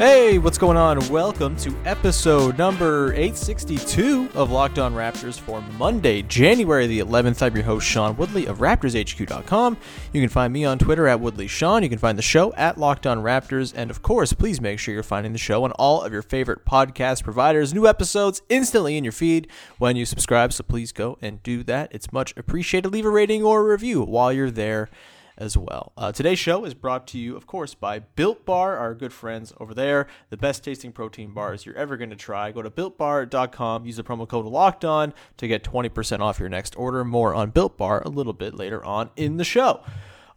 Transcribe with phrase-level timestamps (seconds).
[0.00, 0.98] Hey, what's going on?
[1.10, 7.42] Welcome to episode number 862 of Locked On Raptors for Monday, January the 11th.
[7.42, 9.76] I'm your host, Sean Woodley of RaptorsHQ.com.
[10.14, 11.82] You can find me on Twitter at WoodleySean.
[11.82, 13.74] You can find the show at Locked On Raptors.
[13.76, 16.64] And of course, please make sure you're finding the show on all of your favorite
[16.64, 17.74] podcast providers.
[17.74, 20.54] New episodes instantly in your feed when you subscribe.
[20.54, 21.90] So please go and do that.
[21.92, 22.88] It's much appreciated.
[22.88, 24.88] Leave a rating or a review while you're there
[25.40, 25.92] as well.
[25.96, 29.52] Uh, today's show is brought to you, of course, by Built Bar, our good friends
[29.58, 30.06] over there.
[30.28, 32.52] The best tasting protein bars you're ever going to try.
[32.52, 36.76] Go to builtbar.com, use the promo code Locked On to get 20% off your next
[36.76, 37.04] order.
[37.04, 39.80] More on Built Bar a little bit later on in the show.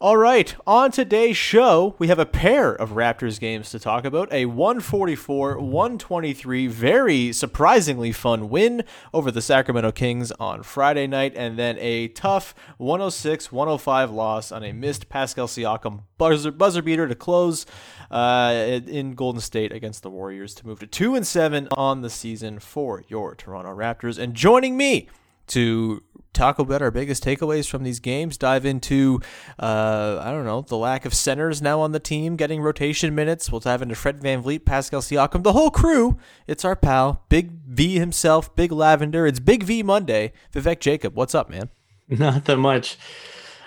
[0.03, 4.33] All right, on today's show, we have a pair of Raptors games to talk about.
[4.33, 8.83] A 144 123, very surprisingly fun win
[9.13, 14.61] over the Sacramento Kings on Friday night, and then a tough 106 105 loss on
[14.61, 17.65] a missed Pascal Siakam buzzer, buzzer beater to close
[18.11, 22.09] uh, in Golden State against the Warriors to move to 2 and 7 on the
[22.09, 24.19] season for your Toronto Raptors.
[24.19, 25.07] And joining me
[25.47, 29.21] to talk about our biggest takeaways from these games, dive into,
[29.59, 33.51] uh, I don't know, the lack of centers now on the team, getting rotation minutes.
[33.51, 36.17] We'll dive into Fred VanVleet, Pascal Siakam, the whole crew.
[36.47, 39.25] It's our pal, Big V himself, Big Lavender.
[39.27, 40.33] It's Big V Monday.
[40.51, 41.69] Vivek Jacob, what's up, man?
[42.09, 42.97] Not that much.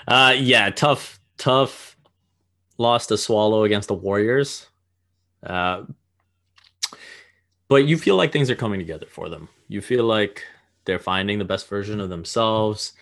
[0.07, 1.97] Uh, yeah, tough, tough
[2.79, 4.67] loss to swallow against the Warriors.
[5.43, 5.85] Uh,
[7.69, 9.49] but you feel like things are coming together for them.
[9.69, 10.45] You feel like
[10.87, 12.93] they're finding the best version of themselves.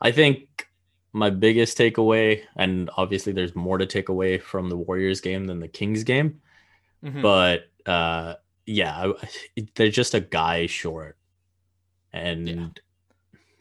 [0.00, 0.68] I think
[1.12, 5.60] my biggest takeaway, and obviously there's more to take away from the Warriors game than
[5.60, 6.40] the Kings game,
[7.04, 7.20] Mm-hmm.
[7.20, 8.34] but uh,
[8.66, 9.28] yeah, I-
[9.74, 11.18] they're just a guy short,
[12.12, 12.66] and Yeah.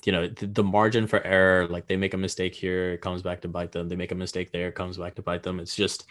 [0.05, 1.67] you know the, the margin for error.
[1.67, 3.89] Like they make a mistake here, it comes back to bite them.
[3.89, 5.59] They make a mistake there, it comes back to bite them.
[5.59, 6.05] It's just,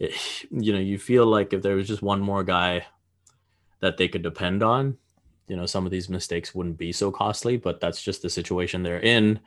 [0.00, 0.12] it,
[0.50, 2.86] you know, you feel like if there was just one more guy
[3.80, 4.98] that they could depend on,
[5.48, 7.56] you know, some of these mistakes wouldn't be so costly.
[7.56, 9.40] But that's just the situation they're in,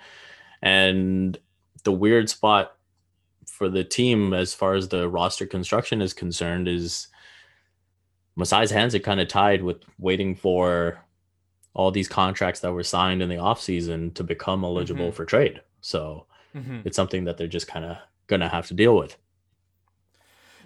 [0.62, 1.38] and
[1.84, 2.76] the weird spot
[3.48, 7.08] for the team as far as the roster construction is concerned is
[8.38, 11.00] Masai's hands are kind of tied with waiting for
[11.74, 15.14] all these contracts that were signed in the offseason to become eligible Mhm.
[15.14, 15.62] for trade.
[15.82, 16.26] So
[16.56, 16.82] Mm-hmm.
[16.86, 17.98] it's something that they're just kind of
[18.28, 19.16] going to have to deal with.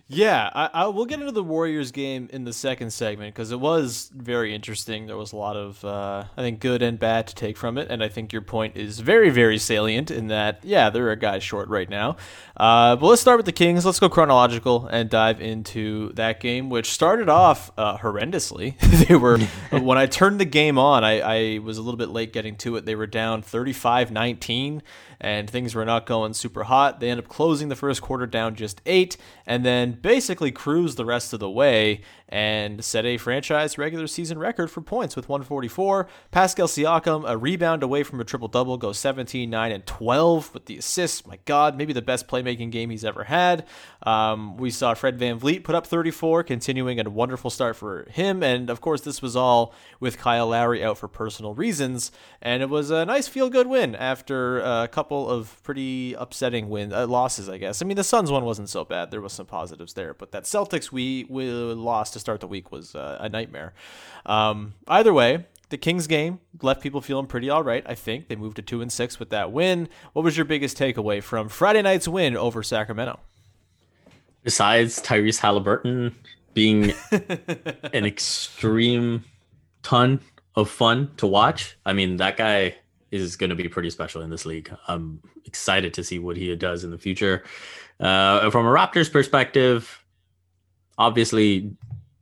[0.08, 3.60] Yeah, I, I we'll get into the Warriors game in the second segment because it
[3.60, 5.08] was very interesting.
[5.08, 7.90] There was a lot of uh, I think good and bad to take from it,
[7.90, 11.40] and I think your point is very very salient in that yeah they're a guy
[11.40, 12.18] short right now.
[12.56, 13.84] Uh, but let's start with the Kings.
[13.84, 18.78] Let's go chronological and dive into that game, which started off uh, horrendously.
[19.08, 19.40] they were
[19.72, 22.76] when I turned the game on, I, I was a little bit late getting to
[22.76, 22.86] it.
[22.86, 24.82] They were down 35-19
[25.20, 27.00] and things were not going super hot.
[27.00, 31.06] They end up closing the first quarter down just eight, and then basically cruise the
[31.06, 36.08] rest of the way and set a franchise regular season record for points with 144.
[36.32, 40.66] Pascal Siakam, a rebound away from a triple double, goes 17, 9, and 12 with
[40.66, 41.26] the assists.
[41.26, 43.66] My God, maybe the best playmaking game he's ever had.
[44.04, 48.42] Um, we saw Fred VanVleet put up 34, continuing a wonderful start for him.
[48.42, 52.12] And of course, this was all with Kyle Lowry out for personal reasons.
[52.42, 56.92] And it was a nice feel good win after a couple of pretty upsetting win
[56.92, 57.82] uh, losses, I guess.
[57.82, 59.12] I mean, the Suns one wasn't so bad.
[59.12, 62.72] There was some positives there, but that Celtics we, we lost to start the week
[62.72, 63.74] was uh, a nightmare.
[64.26, 67.84] Um, either way, the Kings game left people feeling pretty all right.
[67.86, 69.90] I think they moved to two and six with that win.
[70.14, 73.20] What was your biggest takeaway from Friday night's win over Sacramento?
[74.44, 76.16] Besides Tyrese Halliburton
[76.54, 79.24] being an extreme
[79.84, 80.22] ton
[80.56, 82.76] of fun to watch, I mean that guy
[83.12, 84.72] is going to be pretty special in this league.
[84.88, 87.44] I'm excited to see what he does in the future.
[88.00, 90.04] Uh, from a Raptors perspective,
[90.98, 91.76] obviously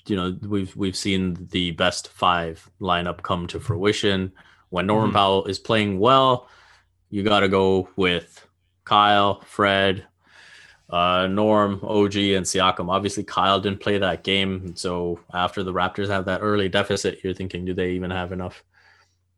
[0.07, 4.31] you know we've we've seen the best five lineup come to fruition.
[4.69, 5.17] When Norman mm-hmm.
[5.17, 6.49] Powell is playing well,
[7.09, 8.47] you got to go with
[8.85, 10.05] Kyle, Fred,
[10.89, 12.89] uh, Norm, OG, and Siakam.
[12.89, 17.33] Obviously, Kyle didn't play that game, so after the Raptors have that early deficit, you're
[17.33, 18.63] thinking, do they even have enough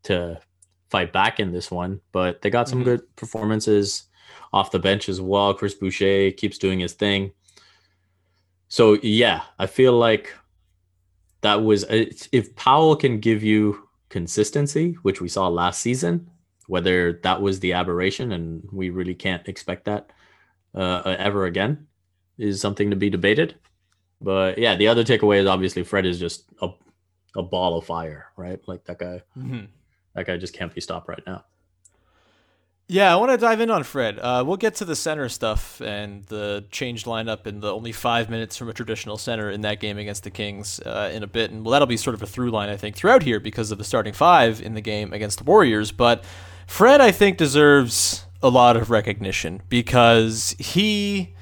[0.04, 0.40] to
[0.88, 2.00] fight back in this one?
[2.12, 2.90] But they got some mm-hmm.
[2.90, 4.04] good performances
[4.52, 5.54] off the bench as well.
[5.54, 7.32] Chris Boucher keeps doing his thing.
[8.68, 10.34] So yeah, I feel like
[11.46, 16.28] that was if Powell can give you consistency, which we saw last season,
[16.66, 20.10] whether that was the aberration and we really can't expect that
[20.74, 21.86] uh, ever again
[22.36, 23.54] is something to be debated.
[24.20, 26.70] But yeah, the other takeaway is obviously Fred is just a,
[27.36, 28.60] a ball of fire, right?
[28.66, 29.66] Like that guy, mm-hmm.
[30.14, 31.44] that guy just can't be stopped right now.
[32.88, 34.20] Yeah, I want to dive in on Fred.
[34.20, 38.30] Uh, we'll get to the center stuff and the changed lineup and the only five
[38.30, 41.50] minutes from a traditional center in that game against the Kings uh, in a bit.
[41.50, 43.78] And well, that'll be sort of a through line, I think, throughout here because of
[43.78, 45.90] the starting five in the game against the Warriors.
[45.90, 46.24] But
[46.68, 51.34] Fred, I think, deserves a lot of recognition because he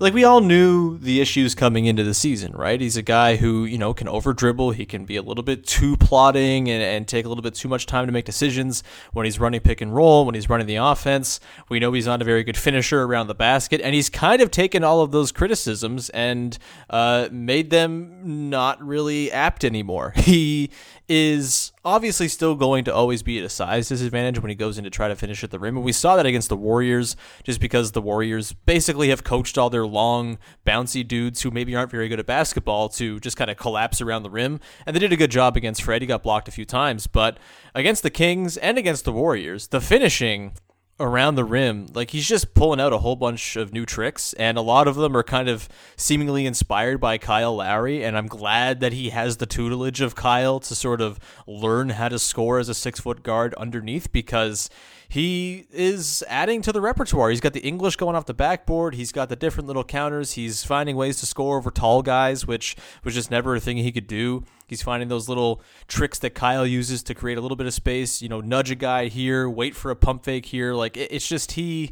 [0.00, 2.80] like we all knew the issues coming into the season, right?
[2.80, 4.70] He's a guy who, you know, can over dribble.
[4.70, 7.68] He can be a little bit too plotting and, and take a little bit too
[7.68, 8.82] much time to make decisions
[9.12, 11.38] when he's running pick and roll, when he's running the offense.
[11.68, 13.82] We know he's not a very good finisher around the basket.
[13.82, 16.56] And he's kind of taken all of those criticisms and
[16.88, 20.14] uh, made them not really apt anymore.
[20.30, 20.70] He
[21.12, 24.84] is obviously still going to always be at a size disadvantage when he goes in
[24.84, 25.76] to try to finish at the rim.
[25.76, 29.70] And we saw that against the Warriors, just because the Warriors basically have coached all
[29.70, 33.56] their long, bouncy dudes who maybe aren't very good at basketball to just kind of
[33.56, 34.60] collapse around the rim.
[34.86, 36.00] And they did a good job against Fred.
[36.00, 37.08] He got blocked a few times.
[37.08, 37.38] But
[37.74, 40.52] against the Kings and against the Warriors, the finishing
[41.00, 41.86] around the rim.
[41.92, 44.96] Like he's just pulling out a whole bunch of new tricks, and a lot of
[44.96, 48.04] them are kind of seemingly inspired by Kyle Lowry.
[48.04, 52.08] And I'm glad that he has the tutelage of Kyle to sort of learn how
[52.08, 54.68] to score as a six foot guard underneath because
[55.10, 57.30] he is adding to the repertoire.
[57.30, 58.94] He's got the English going off the backboard.
[58.94, 60.34] He's got the different little counters.
[60.34, 63.90] He's finding ways to score over tall guys, which was just never a thing he
[63.90, 64.44] could do.
[64.68, 68.22] He's finding those little tricks that Kyle uses to create a little bit of space.
[68.22, 70.74] You know, nudge a guy here, wait for a pump fake here.
[70.74, 71.90] Like it's just he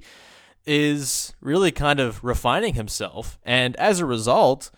[0.64, 4.70] is really kind of refining himself, and as a result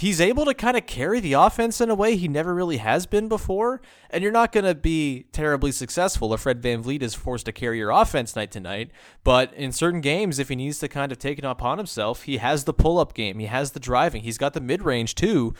[0.00, 3.04] he's able to kind of carry the offense in a way he never really has
[3.04, 3.82] been before.
[4.08, 7.76] And you're not going to be terribly successful if Fred VanVleet is forced to carry
[7.76, 8.92] your offense night to night.
[9.24, 12.38] But in certain games, if he needs to kind of take it upon himself, he
[12.38, 15.52] has the pull up game, he has the driving, he's got the mid range too.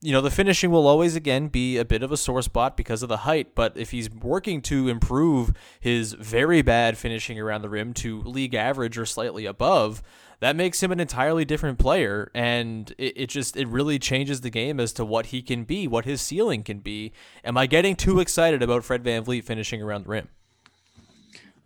[0.00, 3.04] You know, the finishing will always, again, be a bit of a sore spot because
[3.04, 3.54] of the height.
[3.54, 8.54] But if he's working to improve his very bad finishing around the rim to league
[8.54, 10.02] average or slightly above,
[10.40, 14.50] that makes him an entirely different player and it, it, just it really changes the
[14.50, 17.12] game as to what he can be what his ceiling can be.
[17.44, 20.28] Am i getting too excited about fred vanvleet finishing around the rim?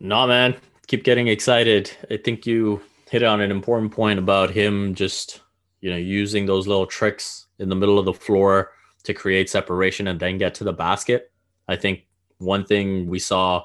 [0.00, 0.56] Nah man.
[0.86, 1.90] Keep getting excited.
[2.10, 5.40] I think you hit on an important point about him just
[5.80, 8.72] you know using those little tricks in the middle of the floor
[9.04, 11.30] to create separation and then get to the basket.
[11.68, 12.06] I think
[12.38, 13.64] one thing we saw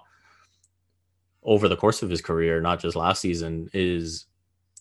[1.43, 4.25] over the course of his career not just last season is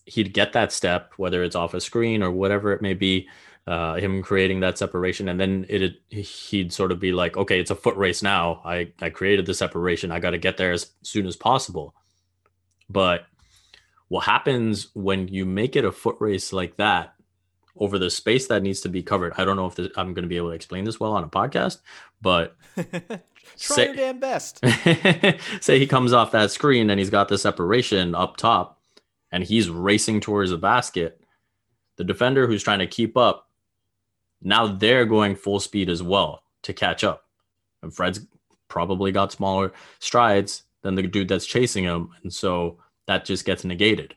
[0.05, 3.27] he'd get that step, whether it's off a screen or whatever it may be,
[3.65, 7.71] uh, him creating that separation, and then it he'd sort of be like, okay, it's
[7.71, 8.61] a foot race now.
[8.65, 10.11] I I created the separation.
[10.11, 11.95] I got to get there as soon as possible.
[12.89, 13.25] But
[14.09, 17.15] what happens when you make it a foot race like that
[17.77, 19.33] over the space that needs to be covered?
[19.37, 21.23] I don't know if this, I'm going to be able to explain this well on
[21.23, 21.77] a podcast,
[22.21, 23.21] but try
[23.55, 24.59] say, your damn best.
[25.61, 28.72] say he comes off that screen and he's got the separation up top
[29.33, 31.19] and he's racing towards the basket,
[31.97, 33.49] the defender who's trying to keep up,
[34.43, 37.25] now they're going full speed as well to catch up.
[37.81, 38.25] And Fred's
[38.67, 42.11] probably got smaller strides than the dude that's chasing him.
[42.21, 44.15] And so that just gets negated.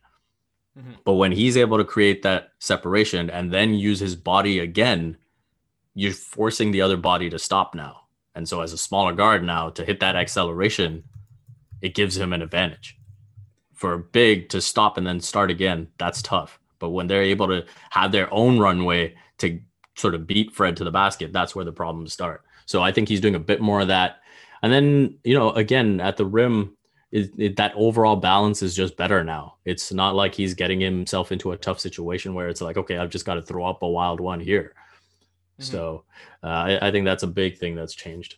[0.79, 0.93] Mm-hmm.
[1.05, 5.17] But when he's able to create that separation and then use his body again,
[5.95, 8.03] you're forcing the other body to stop now.
[8.35, 11.05] And so as a smaller guard now to hit that acceleration,
[11.81, 12.99] it gives him an advantage.
[13.77, 16.59] For big to stop and then start again, that's tough.
[16.79, 19.61] But when they're able to have their own runway to
[19.97, 22.43] sort of beat Fred to the basket, that's where the problems start.
[22.67, 24.21] So I think he's doing a bit more of that.
[24.63, 26.77] And then, you know, again, at the rim,
[27.13, 29.57] it, it, that overall balance is just better now.
[29.65, 33.11] It's not like he's getting himself into a tough situation where it's like, okay, I've
[33.11, 34.75] just got to throw up a wild one here.
[35.61, 35.73] Mm-hmm.
[35.73, 36.05] So
[36.43, 38.37] uh, I, I, think that's a big thing that's changed.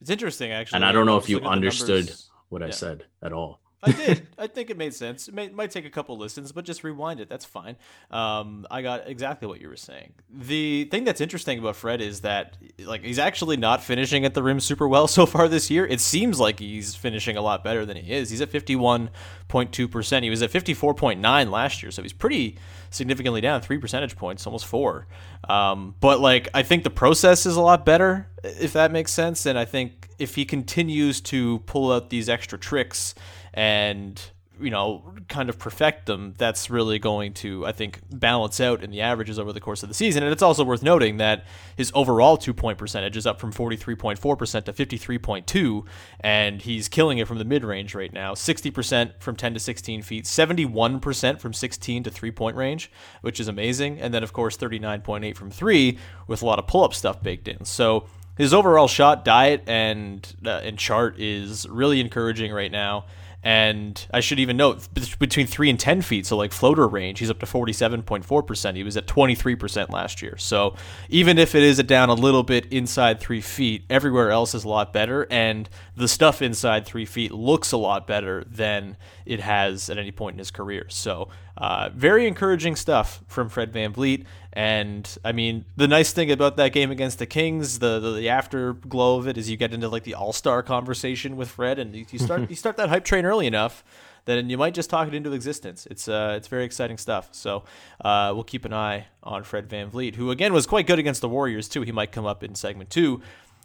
[0.00, 0.76] It's interesting, actually.
[0.76, 2.12] And I don't know if you understood
[2.48, 2.68] what yeah.
[2.68, 3.60] I said at all.
[3.84, 4.26] I did.
[4.38, 5.28] I think it made sense.
[5.28, 7.28] It may, might take a couple listens, but just rewind it.
[7.28, 7.76] That's fine.
[8.10, 10.14] Um, I got exactly what you were saying.
[10.30, 14.42] The thing that's interesting about Fred is that like he's actually not finishing at the
[14.42, 15.86] rim super well so far this year.
[15.86, 18.30] It seems like he's finishing a lot better than he is.
[18.30, 19.10] He's at fifty one
[19.48, 20.24] point two percent.
[20.24, 22.58] He was at fifty four point nine last year, so he's pretty
[22.90, 25.06] significantly down, three percentage points, almost four.
[25.48, 29.44] Um, but like I think the process is a lot better, if that makes sense.
[29.46, 33.14] And I think if he continues to pull out these extra tricks
[33.54, 34.20] and
[34.60, 38.90] you know, kind of perfect them, that's really going to, I think, balance out in
[38.90, 40.22] the averages over the course of the season.
[40.22, 41.44] And it's also worth noting that
[41.76, 45.86] his overall two point percentage is up from 43.4% to 53.2,
[46.20, 50.02] and he's killing it from the mid range right now 60% from 10 to 16
[50.02, 52.90] feet, 71% from 16 to three point range,
[53.22, 54.00] which is amazing.
[54.00, 57.48] And then, of course, 39.8 from three with a lot of pull up stuff baked
[57.48, 57.64] in.
[57.64, 58.06] So,
[58.36, 63.04] his overall shot diet and uh, and chart is really encouraging right now.
[63.44, 67.28] And I should even note between three and 10 feet, so like floater range, he's
[67.28, 68.74] up to 47.4%.
[68.74, 70.38] He was at 23% last year.
[70.38, 70.74] So
[71.10, 74.68] even if it is down a little bit inside three feet, everywhere else is a
[74.68, 75.26] lot better.
[75.30, 78.96] And the stuff inside three feet looks a lot better than
[79.26, 80.86] it has at any point in his career.
[80.88, 84.24] So uh, very encouraging stuff from Fred VanVleet.
[84.54, 88.28] And I mean, the nice thing about that game against the Kings, the the, the
[88.28, 91.94] afterglow of it, is you get into like the All Star conversation with Fred, and
[91.94, 93.84] you start you start that hype train early enough
[94.26, 95.86] then you might just talk it into existence.
[95.90, 97.28] It's uh, it's very exciting stuff.
[97.32, 97.64] So
[98.00, 101.28] uh, we'll keep an eye on Fred VanVleet, who again was quite good against the
[101.28, 101.82] Warriors too.
[101.82, 103.20] He might come up in segment two.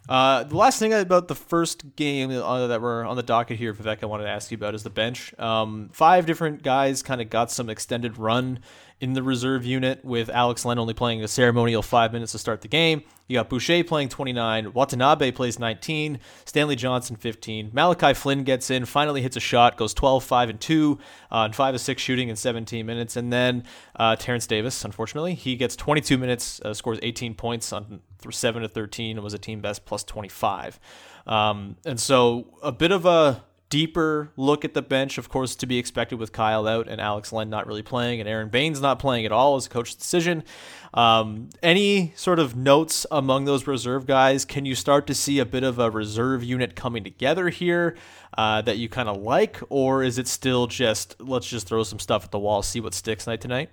[0.08, 3.98] Uh, the last thing about the first game that we're on the docket here, Vivek,
[4.02, 5.38] I wanted to ask you about is the bench.
[5.38, 8.60] Um, five different guys kind of got some extended run
[9.00, 12.60] in the reserve unit with Alex Len only playing a ceremonial five minutes to start
[12.60, 13.02] the game.
[13.28, 18.84] You got Boucher playing 29, Watanabe plays 19, Stanley Johnson 15, Malachi Flynn gets in,
[18.84, 20.98] finally hits a shot, goes 12, 5, and 2
[21.30, 23.16] uh, and 5 of 6 shooting in 17 minutes.
[23.16, 23.64] And then
[23.96, 28.68] uh, Terrence Davis, unfortunately, he gets 22 minutes, uh, scores 18 points on 7 to
[28.68, 30.80] 13, and was a team best plus 25.
[31.26, 35.66] Um, and so a bit of a deeper look at the bench, of course, to
[35.66, 38.98] be expected with Kyle out and Alex Len not really playing and Aaron Baynes not
[38.98, 40.44] playing at all as a coach's decision.
[40.92, 44.44] Um, any sort of notes among those reserve guys?
[44.44, 47.96] Can you start to see a bit of a reserve unit coming together here
[48.36, 52.00] uh, that you kind of like, or is it still just let's just throw some
[52.00, 53.70] stuff at the wall, see what sticks night to night?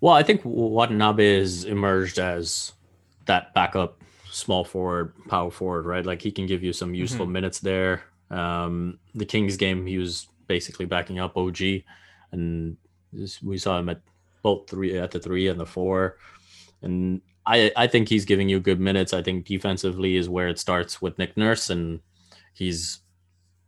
[0.00, 2.72] Well, I think Watanabe has emerged as
[3.26, 6.04] that backup small forward, power forward, right?
[6.04, 7.32] Like he can give you some useful mm-hmm.
[7.32, 8.02] minutes there.
[8.30, 11.60] Um, the Kings game, he was basically backing up OG,
[12.32, 12.76] and
[13.42, 14.00] we saw him at
[14.42, 16.18] both three at the three and the four,
[16.82, 19.12] and I I think he's giving you good minutes.
[19.12, 22.00] I think defensively is where it starts with Nick Nurse, and
[22.52, 23.00] he's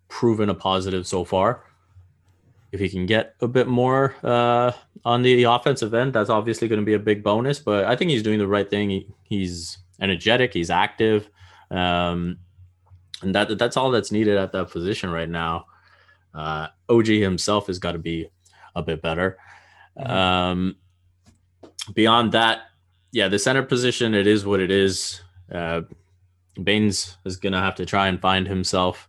[0.08, 1.64] proven a positive so far.
[2.70, 4.72] If he can get a bit more uh,
[5.04, 7.60] on the offensive end, that's obviously going to be a big bonus.
[7.60, 8.90] But I think he's doing the right thing.
[8.90, 10.52] He, he's energetic.
[10.52, 11.30] He's active.
[11.70, 12.38] Um,
[13.22, 15.66] and that that's all that's needed at that position right now.
[16.34, 18.28] Uh, OG himself has got to be
[18.74, 19.38] a bit better.
[19.98, 20.10] Mm-hmm.
[20.10, 20.76] Um,
[21.94, 22.62] beyond that,
[23.12, 25.22] yeah, the center position it is what it is.
[25.52, 25.82] Uh,
[26.62, 29.08] Baynes is gonna have to try and find himself.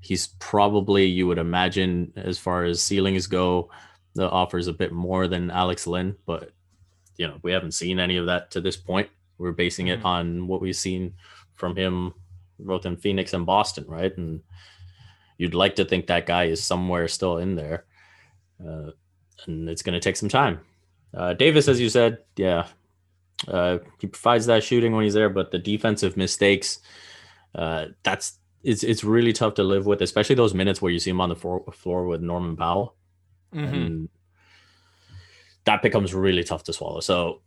[0.00, 3.70] He's probably, you would imagine, as far as ceilings go,
[4.14, 6.50] the offers a bit more than Alex Len, but
[7.16, 9.08] you know we haven't seen any of that to this point.
[9.38, 10.00] We're basing mm-hmm.
[10.00, 11.14] it on what we've seen
[11.54, 12.14] from him
[12.58, 14.16] both in Phoenix and Boston, right?
[14.16, 14.40] And
[15.36, 17.84] you'd like to think that guy is somewhere still in there,
[18.64, 18.90] uh,
[19.46, 20.60] and it's going to take some time.
[21.14, 22.66] Uh, Davis, as you said, yeah,
[23.46, 26.80] uh, he provides that shooting when he's there, but the defensive mistakes,
[27.54, 31.10] uh, that's it's it's really tough to live with, especially those minutes where you see
[31.10, 32.94] him on the floor, floor with Norman Powell.
[33.54, 33.74] Mm-hmm.
[33.74, 34.08] And
[35.64, 37.00] that becomes really tough to swallow.
[37.00, 37.40] So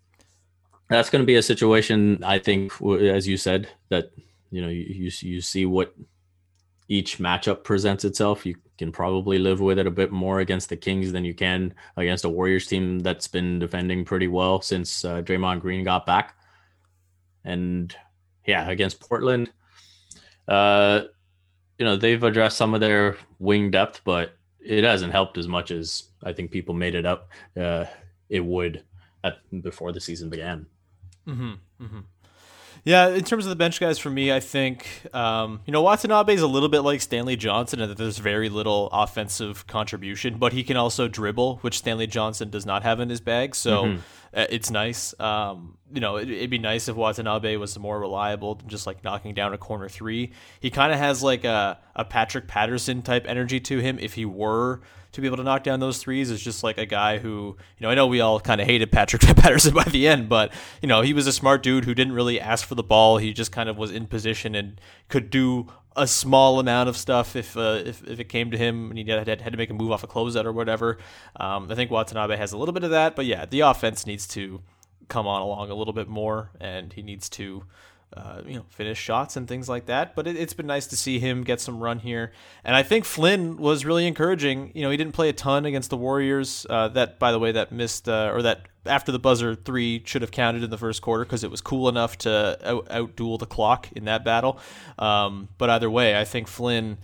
[0.89, 4.11] that's going to be a situation, I think, as you said, that
[4.51, 5.95] you know you you, you see what
[6.87, 8.45] each matchup presents itself.
[8.45, 11.73] You can probably live with it a bit more against the Kings than you can
[11.95, 16.35] against a Warriors team that's been defending pretty well since uh, Draymond Green got back.
[17.45, 17.95] And
[18.45, 19.51] yeah, against Portland,
[20.47, 21.03] uh,
[21.79, 25.71] you know they've addressed some of their wing depth, but it hasn't helped as much
[25.71, 27.29] as I think people made it up
[27.59, 27.85] uh,
[28.29, 28.83] it would
[29.23, 30.65] at, before the season began.
[31.27, 31.53] Mm-hmm,
[31.83, 31.99] mm-hmm.
[32.83, 36.33] Yeah, in terms of the bench guys, for me, I think um, you know Watanabe
[36.33, 40.53] is a little bit like Stanley Johnson in that there's very little offensive contribution, but
[40.53, 43.55] he can also dribble, which Stanley Johnson does not have in his bag.
[43.55, 43.99] So mm-hmm.
[44.33, 45.13] it's nice.
[45.19, 49.03] Um, you know, it, would be nice if Watanabe was more reliable than just like
[49.03, 50.31] knocking down a corner three.
[50.59, 54.25] He kind of has like a, a Patrick Patterson type energy to him if he
[54.25, 54.81] were
[55.11, 57.81] to be able to knock down those threes is just like a guy who, you
[57.81, 60.87] know, I know we all kind of hated Patrick Patterson by the end, but, you
[60.87, 63.17] know, he was a smart dude who didn't really ask for the ball.
[63.17, 64.79] He just kind of was in position and
[65.09, 68.89] could do a small amount of stuff if uh, if, if it came to him
[68.89, 70.97] and he had, had to make a move off a closeout or whatever.
[71.35, 74.25] Um, I think Watanabe has a little bit of that, but yeah, the offense needs
[74.29, 74.61] to
[75.11, 77.63] come on along a little bit more, and he needs to
[78.15, 80.15] uh, you know, finish shots and things like that.
[80.15, 82.31] But it, has been nice to see him get some run here.
[82.63, 84.71] And I think Flynn was really encouraging.
[84.73, 86.65] You know, he didn't play a ton against the Warriors.
[86.69, 90.23] Uh, that, by the way, that missed uh, or that after the buzzer three should
[90.23, 93.45] have counted in the first quarter because it was cool enough to out, duel the
[93.45, 94.59] clock in that battle.
[94.97, 96.97] Um, but either way, I think Flynn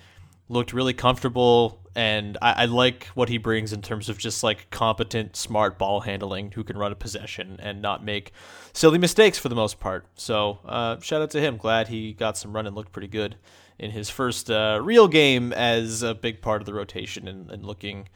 [0.50, 4.70] looked really comfortable and I, I, like what he brings in terms of just like
[4.70, 8.34] competent, smart ball handling who can run a possession and not make
[8.72, 10.06] silly mistakes for the most part.
[10.14, 11.58] So uh, shout out to him.
[11.58, 13.36] Glad he got some run and looked pretty good
[13.80, 17.66] in his first uh, real game as a big part of the rotation and, and
[17.66, 18.10] looking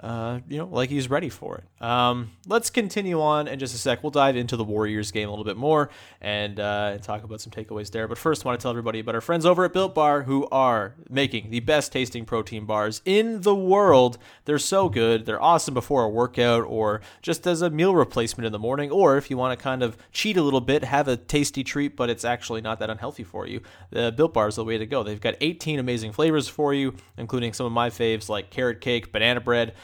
[0.00, 1.82] uh, you know, like he's ready for it.
[1.82, 4.02] Um, let's continue on in just a sec.
[4.02, 7.50] We'll dive into the Warriors game a little bit more and uh, talk about some
[7.50, 8.06] takeaways there.
[8.06, 10.46] But first, I want to tell everybody about our friends over at Built Bar who
[10.52, 14.18] are making the best tasting protein bars in the world.
[14.44, 15.24] They're so good.
[15.24, 19.16] They're awesome before a workout or just as a meal replacement in the morning, or
[19.16, 22.10] if you want to kind of cheat a little bit, have a tasty treat, but
[22.10, 23.62] it's actually not that unhealthy for you.
[23.90, 25.02] The Built Bar is the way to go.
[25.02, 29.10] They've got 18 amazing flavors for you, including some of my faves like carrot cake,
[29.10, 29.74] banana bread.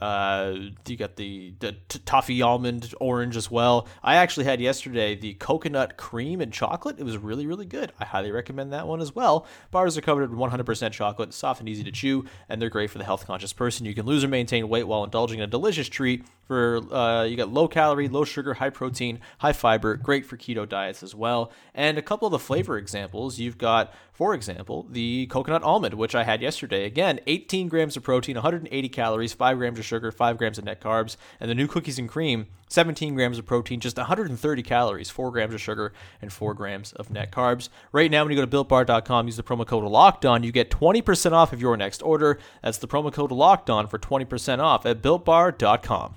[0.00, 0.54] Uh,
[0.86, 3.88] you got the, the t- toffee almond orange as well.
[4.02, 6.98] I actually had yesterday the coconut cream and chocolate.
[6.98, 7.92] It was really, really good.
[7.98, 9.46] I highly recommend that one as well.
[9.70, 12.98] Bars are covered in 100% chocolate, soft and easy to chew, and they're great for
[12.98, 13.86] the health conscious person.
[13.86, 17.36] You can lose or maintain weight while indulging in a delicious treat for uh, you
[17.36, 21.52] got low calorie, low sugar, high protein, high fiber, great for keto diets as well.
[21.74, 26.14] And a couple of the flavor examples, you've got, for example, the coconut almond, which
[26.14, 26.86] I had yesterday.
[26.86, 30.80] Again, 18 grams of protein, 180 calories, 5 grams of sugar, 5 grams of net
[30.80, 31.16] carbs.
[31.40, 35.54] And the new cookies and cream, 17 grams of protein, just 130 calories, 4 grams
[35.54, 37.68] of sugar, and 4 grams of net carbs.
[37.90, 40.70] Right now, when you go to builtbar.com, use the promo code Locked On, you get
[40.70, 42.38] 20% off of your next order.
[42.62, 46.16] That's the promo code Locked On for 20% off at builtbar.com.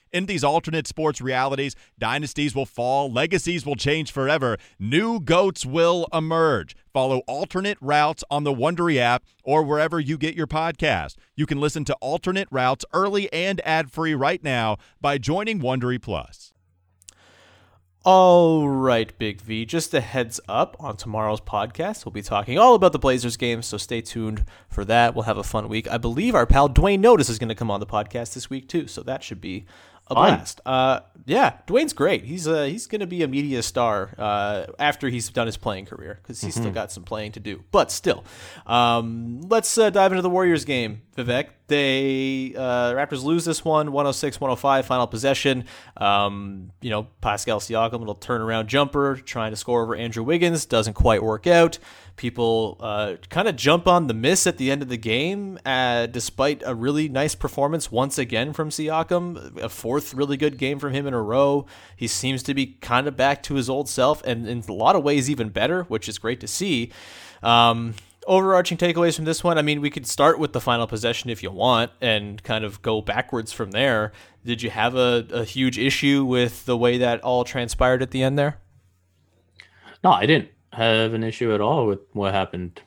[0.13, 6.05] In these alternate sports realities, dynasties will fall, legacies will change forever, new goats will
[6.11, 6.75] emerge.
[6.91, 11.15] Follow alternate routes on the Wondery app or wherever you get your podcast.
[11.37, 16.51] You can listen to alternate routes early and ad-free right now by joining Wondery Plus.
[18.03, 19.63] All right, Big V.
[19.63, 22.03] Just a heads up on tomorrow's podcast.
[22.03, 25.13] We'll be talking all about the Blazers game, so stay tuned for that.
[25.13, 25.87] We'll have a fun week.
[25.87, 28.67] I believe our pal Dwayne Notice is going to come on the podcast this week
[28.67, 29.65] too, so that should be
[30.11, 30.61] a blast.
[30.65, 32.25] Uh, yeah, Dwayne's great.
[32.25, 35.85] He's uh, he's going to be a media star uh, after he's done his playing
[35.85, 36.63] career because he's mm-hmm.
[36.63, 37.63] still got some playing to do.
[37.71, 38.23] But still,
[38.65, 41.03] um, let's uh, dive into the Warriors game.
[41.15, 45.65] Vivek, they uh, Raptors lose this one 106-105 final possession.
[45.97, 50.93] Um, you know, Pascal Siakam little turnaround jumper trying to score over Andrew Wiggins doesn't
[50.93, 51.79] quite work out.
[52.17, 56.07] People uh, kind of jump on the miss at the end of the game, uh,
[56.07, 59.57] despite a really nice performance once again from Siakam.
[59.57, 61.65] A fourth really good game from him in a row.
[61.95, 64.95] He seems to be kind of back to his old self, and in a lot
[64.95, 66.91] of ways even better, which is great to see.
[67.41, 67.95] Um,
[68.27, 71.43] overarching takeaways from this one, I mean, we could start with the final possession if
[71.43, 74.11] you want and kind of go backwards from there.
[74.45, 78.23] Did you have a, a huge issue with the way that all transpired at the
[78.23, 78.59] end there?
[80.03, 82.81] No, I didn't have an issue at all with what happened.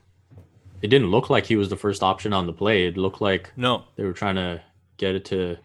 [0.83, 2.87] It didn't look like he was the first option on the play.
[2.87, 4.63] It looked like no, they were trying to
[4.97, 5.57] get it to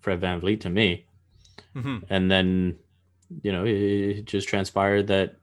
[0.00, 1.06] Fred VanVleet to me.
[1.74, 1.98] Mm-hmm.
[2.10, 2.78] And then,
[3.42, 5.36] you know, it just transpired that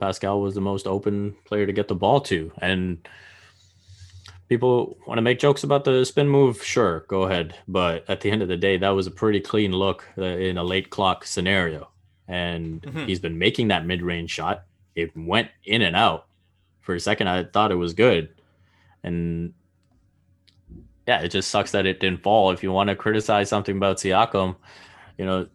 [0.00, 2.52] Pascal was the most open player to get the ball to.
[2.60, 3.06] And
[4.48, 6.62] people want to make jokes about the spin move.
[6.62, 7.54] Sure, go ahead.
[7.68, 10.58] But at the end of the day, that was a pretty clean look uh, in
[10.58, 11.88] a late clock scenario.
[12.28, 13.06] And Mhm.
[13.06, 14.64] he's been making that mid range shot.
[14.94, 16.26] It went in and out.
[16.80, 18.28] For a second, I thought it was good.
[19.02, 19.54] And
[21.06, 22.50] yeah, it just sucks that it didn't fall.
[22.50, 24.56] If you want to criticize something about Siakam,
[25.18, 25.46] you know,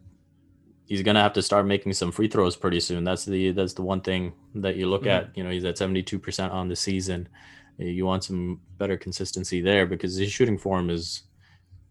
[0.89, 3.03] he's gonna have to start making some free throws pretty soon.
[3.05, 5.07] That's the that's the one thing that you look Mhm.
[5.17, 5.37] at.
[5.37, 7.29] You know, he's at seventy two percent on the season.
[7.77, 11.21] You want some better consistency there because his shooting form is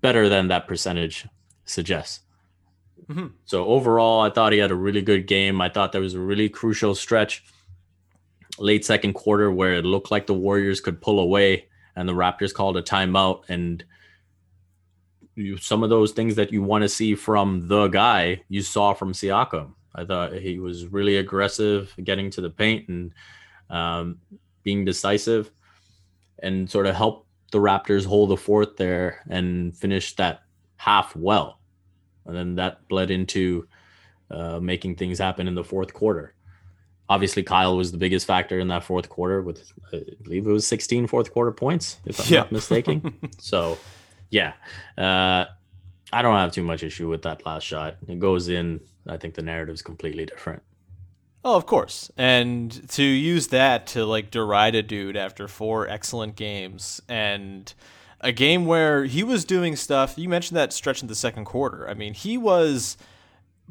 [0.03, 1.27] better than that percentage
[1.65, 2.21] suggests.
[3.09, 3.33] Mhm.
[3.47, 5.61] So overall, I thought he had a really good game.
[5.63, 7.43] I thought there was a really crucial stretch
[8.59, 12.53] late second quarter where it looked like the Warriors could pull away and the Raptors
[12.53, 13.85] called a timeout and
[15.39, 18.93] you, some of those things that you want to see from the guy you saw
[18.95, 19.73] from Siakam.
[19.95, 23.13] I thought he was really aggressive, getting to the paint and
[23.71, 24.19] um,
[24.63, 25.51] being decisive,
[26.43, 30.43] and sort of help the Raptors hold the fort there and finish that
[30.77, 31.59] half well.
[32.27, 33.67] And then that bled into
[34.31, 36.35] uh, making things happen in the fourth quarter.
[37.09, 40.67] Obviously, Kyle was the biggest factor in that fourth quarter with, I believe it was
[40.67, 42.41] 16 fourth quarter points, if I'm Yeah.
[42.41, 43.19] not mistaken.
[43.39, 43.79] so,
[44.31, 44.53] yeah,
[44.97, 45.47] uh,
[46.13, 47.97] I don't have too much issue with that last shot.
[48.07, 48.81] It goes in.
[49.07, 50.63] I think the narrative's completely different.
[51.45, 52.11] Oh, of course.
[52.17, 57.73] And to use that to like deride a dude after four excellent games and
[58.21, 60.19] a game where he was doing stuff.
[60.19, 61.89] You mentioned that stretch in the second quarter.
[61.89, 62.97] I mean, he was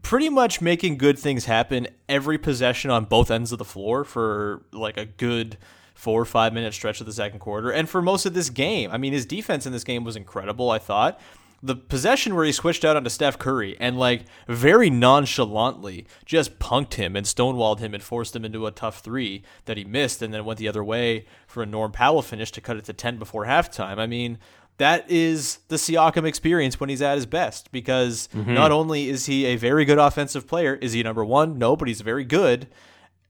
[0.01, 4.63] pretty much making good things happen every possession on both ends of the floor for
[4.71, 5.57] like a good
[5.97, 7.71] four or five minute stretch of the second quarter.
[7.71, 10.69] And for most of this game, I mean, his defense in this game was incredible,
[10.69, 11.19] I thought.
[11.63, 16.93] The possession where he switched out onto Steph Curry and, like, very nonchalantly just punked
[16.93, 20.31] him and stonewalled him and forced him into a tough three that he missed and
[20.31, 23.17] then went the other way for a Norm Powell finish to cut it to 10
[23.17, 23.97] before halftime.
[23.97, 24.37] I mean,
[24.77, 28.49] that is the Siakam experience when he's at his best because Mhm.
[28.49, 31.57] not only is he a very good offensive player, is he number one?
[31.57, 32.67] No, but he's very good.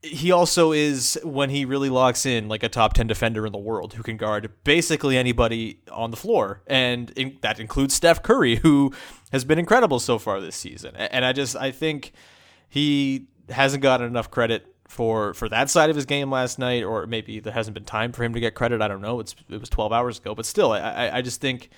[0.03, 3.57] He also is, when he really locks in, like a top 10 defender in the
[3.57, 6.62] world who can guard basically anybody on the floor.
[6.67, 8.93] And in, that includes Steph Curry, who
[9.31, 10.95] has been incredible so far this season.
[10.95, 12.13] And I just, I think
[12.69, 17.05] he hasn't gotten enough credit for for that side of his game last night, or
[17.07, 18.81] maybe there hasn't been time for him to get credit.
[18.81, 19.19] I don't know.
[19.19, 21.69] It's it was 12 hours ago, but still, I I, I just think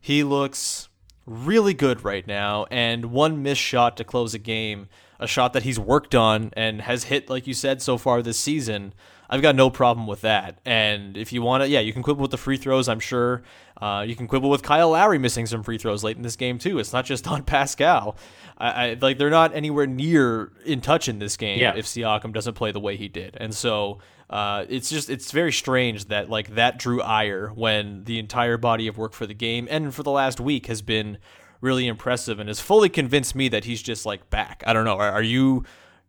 [0.00, 0.88] he looks
[1.26, 2.66] really good right now.
[2.70, 4.88] And one missed shot to close a game,
[5.20, 8.38] a shot that he's worked on and has hit, like you said, so far this
[8.38, 8.92] season.
[9.28, 10.60] I've got no problem with that.
[10.64, 13.42] And if you want to, yeah, you can quibble with the free throws, I'm sure.
[13.80, 16.58] Uh, you can quibble with Kyle Lowry missing some free throws late in this game,
[16.58, 16.78] too.
[16.78, 18.16] It's not just on Pascal.
[18.56, 21.74] I, I like they're not anywhere near in touch in this game Yeah.
[21.76, 23.36] if Siakam doesn't play the way he did.
[23.40, 23.98] And so
[24.30, 28.86] uh, it's just it's very strange that like that drew ire when the entire body
[28.86, 31.18] of work for the game and for the last week has been
[31.66, 34.62] really impressive and has fully convinced me that he's just like back.
[34.66, 34.96] I don't know.
[34.96, 35.64] Are, are you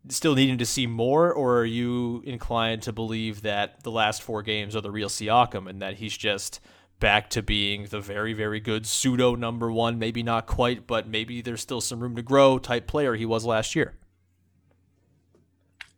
[0.09, 4.41] still needing to see more, or are you inclined to believe that the last four
[4.41, 6.61] games are the real Siakam and that he's just
[6.99, 11.41] back to being the very, very good pseudo number one, maybe not quite, but maybe
[11.41, 13.95] there's still some room to grow type player he was last year?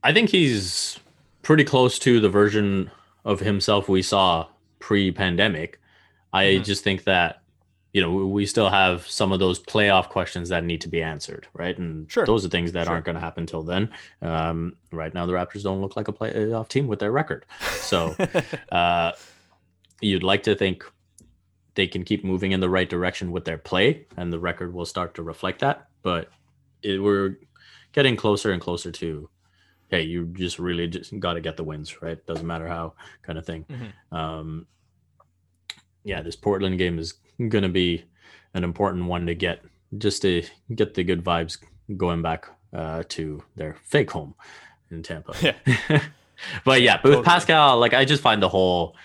[0.04, 1.00] I think he's
[1.42, 2.90] pretty close to the version
[3.26, 4.48] of himself we saw
[4.80, 5.80] pre-pandemic.
[6.34, 6.64] I Mhm.
[6.66, 7.42] just think that
[7.94, 11.48] you know we still have some of those playoff questions that need to be answered,
[11.54, 11.78] right?
[11.78, 12.26] And Sure.
[12.26, 12.94] those are things that Sure.
[12.94, 13.90] aren't going to happen till then.
[14.22, 17.46] Um, right now, the Raptors don't look like a playoff team with their record,
[17.82, 18.16] so
[18.72, 19.14] uh,
[20.02, 20.84] you'd like to think
[21.76, 24.86] they can keep moving in the right direction with their play, and the record will
[24.86, 25.88] start to reflect that.
[26.02, 26.30] But
[26.84, 27.38] it, we're
[27.92, 29.30] getting closer and closer to
[29.90, 32.24] hey, you just really just got to get the wins, right?
[32.28, 33.66] Doesn't matter how, kind of thing.
[33.68, 34.16] Mhm.
[34.16, 34.68] Um,
[36.04, 37.16] yeah, this Portland game is
[37.48, 38.04] going to be
[38.54, 39.64] an important one to get
[39.98, 40.44] just to
[40.76, 41.58] get the good vibes
[41.98, 44.36] going back uh, to their fake home
[44.92, 45.34] in Tampa.
[45.42, 46.02] Yeah.
[46.66, 48.96] but yeah, but with Pascal, like I just find the whole,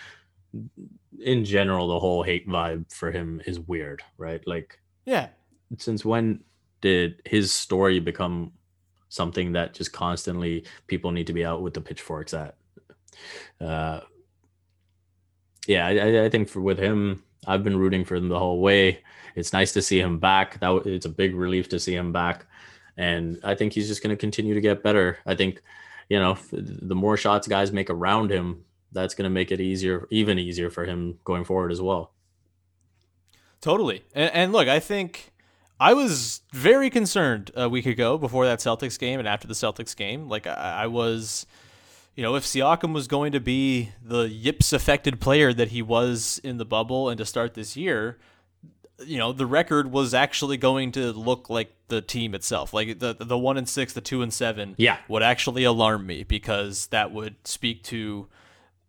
[1.20, 4.42] in general, the whole hate vibe for him is weird, right?
[4.46, 5.28] Like, yeah.
[5.78, 6.40] Since when
[6.80, 8.52] did his story become
[9.08, 12.56] something that just constantly people need to be out with the pitchforks at?
[13.60, 14.00] Uh,
[15.66, 19.02] yeah, I, I think for with him, I've been rooting for him the whole way.
[19.34, 20.60] It's nice to see him back.
[20.60, 22.46] That it's a big relief to see him back,
[22.96, 25.18] and I think he's just going to continue to get better.
[25.26, 25.60] I think,
[26.08, 30.06] you know, the more shots guys make around him, that's going to make it easier,
[30.10, 32.12] even easier for him going forward as well.
[33.60, 35.32] Totally, and, and look, I think
[35.80, 39.96] I was very concerned a week ago before that Celtics game and after the Celtics
[39.96, 40.28] game.
[40.28, 41.46] Like I, I was
[42.14, 46.40] you know, if Siakam was going to be the yips affected player that he was
[46.44, 48.18] in the bubble and to start this year,
[49.04, 52.72] you know, the record was actually going to look like the team itself.
[52.72, 56.22] Like the the one and six, the two and seven, yeah, would actually alarm me
[56.22, 58.28] because that would speak to,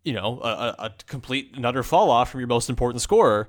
[0.04, 3.48] you know, a, a complete and utter fall off from your most important scorer.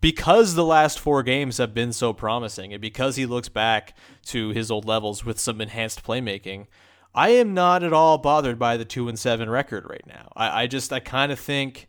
[0.00, 3.94] Because the last four games have been so promising, and because he looks back
[4.26, 6.68] to his old levels with some enhanced playmaking,
[7.14, 10.32] I am not at all bothered by the two and seven record right now.
[10.34, 11.88] I, I just I kind of think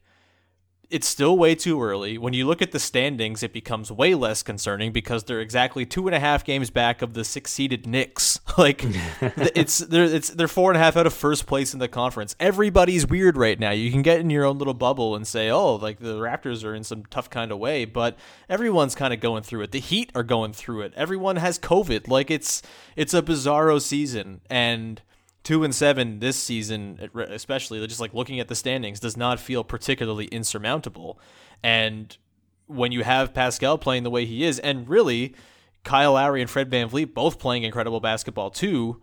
[0.89, 2.17] it's still way too early.
[2.17, 6.07] When you look at the standings, it becomes way less concerning because they're exactly two
[6.07, 8.39] and a half games back of the six-seeded Knicks.
[8.57, 8.81] like
[9.21, 12.35] it's they're it's they're four and a half out of first place in the conference.
[12.39, 13.71] Everybody's weird right now.
[13.71, 16.75] You can get in your own little bubble and say, "Oh, like the Raptors are
[16.75, 19.71] in some tough kind of way," but everyone's kind of going through it.
[19.71, 20.93] The Heat are going through it.
[20.95, 22.07] Everyone has COVID.
[22.07, 22.61] Like it's
[22.95, 25.01] it's a bizarro season and
[25.45, 29.63] two and seven this season, especially just like looking at the standings, does not feel
[29.63, 31.17] particularly insurmountable.
[31.63, 32.17] And
[32.65, 35.35] when you have Pascal playing the way he is, and really
[35.83, 39.01] Kyle Lowry and Fred VanVleet both playing incredible basketball too,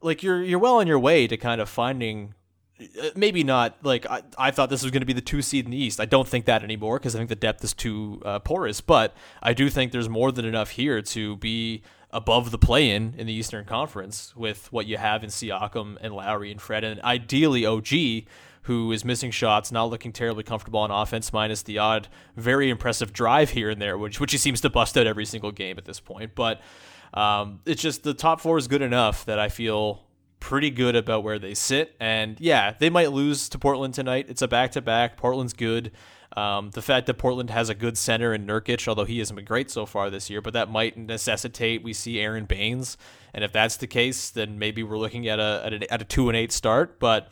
[0.00, 2.34] like you're you're well on your way to kind of finding
[2.80, 5.66] uh, maybe not like I, I thought this was going to be the two seed
[5.66, 6.00] in the East.
[6.00, 8.80] I don't think that anymore because I think the depth is too uh, porous.
[8.80, 13.26] But I do think there's more than enough here to be above the play-in in
[13.26, 17.64] the Eastern Conference with what you have in Siakam and Lowry and Fred, and ideally
[17.64, 18.26] OG,
[18.62, 23.12] who is missing shots, not looking terribly comfortable on offense, minus the odd very impressive
[23.12, 25.84] drive here and there, which which he seems to bust out every single game at
[25.84, 26.34] this point.
[26.34, 26.60] But
[27.14, 30.04] um, it's just the top four is good enough that I feel
[30.42, 31.94] pretty good about where they sit.
[32.00, 34.26] And yeah, they might lose to Portland tonight.
[34.28, 35.16] It's a back to back.
[35.16, 35.92] Portland's good.
[36.36, 39.44] Um, the fact that Portland has a good center in Nurkic, although he hasn't been
[39.44, 42.96] great so far this year, but that might necessitate we see Aaron Baynes.
[43.32, 46.04] And if that's the case, then maybe we're looking at a, at a, at a
[46.04, 46.98] two and eight start.
[46.98, 47.30] But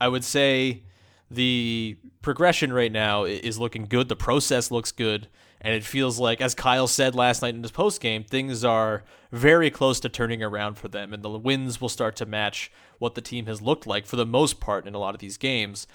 [0.00, 0.84] I would say
[1.30, 4.08] the progression right now is looking good.
[4.08, 5.26] The process looks good.
[5.64, 9.04] And it feels like, as Kyle said last night in his post game, things are
[9.30, 11.14] very close to turning around for them.
[11.14, 14.26] And the wins will start to match what the team has looked like for the
[14.26, 15.86] most part in a lot of these games.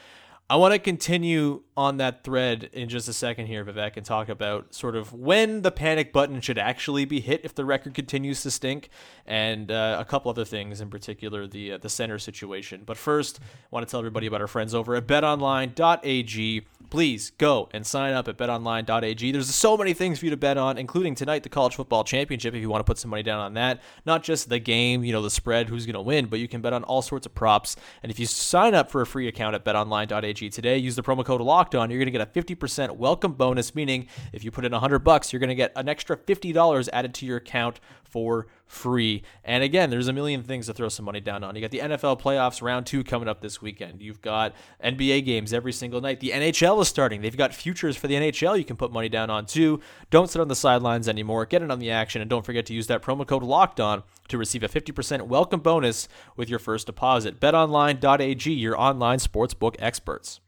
[0.49, 4.29] I want to continue on that thread in just a second here, Vivek, and talk
[4.29, 8.43] about sort of when the panic button should actually be hit if the record continues
[8.43, 8.87] to stink,
[9.25, 12.83] and uh, a couple other things, in particular the uh, the center situation.
[12.85, 17.69] But first, I want to tell everybody about our friends over at BetOnline.ag please go
[17.71, 19.31] and sign up at betonline.ag.
[19.31, 22.53] There's so many things for you to bet on, including tonight the college football championship
[22.53, 23.81] if you want to put some money down on that.
[24.05, 26.61] Not just the game, you know, the spread, who's going to win, but you can
[26.61, 27.75] bet on all sorts of props.
[28.03, 31.25] And if you sign up for a free account at betonline.ag today, use the promo
[31.25, 34.63] code locked on, you're going to get a 50% welcome bonus, meaning if you put
[34.63, 38.47] in 100 bucks, you're going to get an extra $50 added to your account for
[38.67, 39.23] free.
[39.43, 41.55] And again, there's a million things to throw some money down on.
[41.55, 44.01] You got the NFL playoffs round two coming up this weekend.
[44.01, 44.53] You've got
[44.83, 46.19] NBA games every single night.
[46.19, 47.21] The NHL is starting.
[47.21, 49.79] They've got futures for the NHL you can put money down on too.
[50.09, 51.45] Don't sit on the sidelines anymore.
[51.45, 54.03] Get in on the action and don't forget to use that promo code locked on
[54.27, 57.39] to receive a 50% welcome bonus with your first deposit.
[57.39, 60.41] BetOnline.ag, your online sportsbook experts.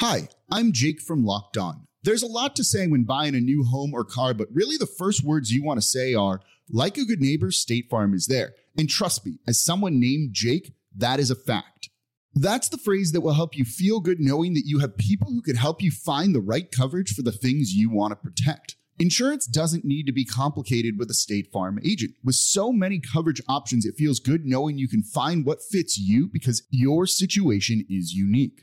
[0.00, 1.88] Hi, I'm Jake from Locked On.
[2.04, 4.86] There's a lot to say when buying a new home or car, but really the
[4.86, 8.54] first words you want to say are, like a good neighbor, State Farm is there.
[8.76, 11.90] And trust me, as someone named Jake, that is a fact.
[12.34, 15.42] That's the phrase that will help you feel good knowing that you have people who
[15.42, 18.76] can help you find the right coverage for the things you want to protect.
[19.00, 22.14] Insurance doesn't need to be complicated with a State Farm agent.
[22.24, 26.28] With so many coverage options, it feels good knowing you can find what fits you
[26.28, 28.62] because your situation is unique.